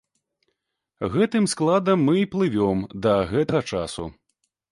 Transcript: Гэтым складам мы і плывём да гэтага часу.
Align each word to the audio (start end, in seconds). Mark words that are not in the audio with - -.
Гэтым 1.15 1.45
складам 1.53 1.99
мы 2.09 2.15
і 2.23 2.29
плывём 2.33 2.77
да 3.07 3.13
гэтага 3.35 3.61
часу. 3.77 4.09